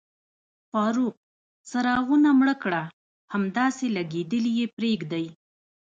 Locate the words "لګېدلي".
3.95-4.51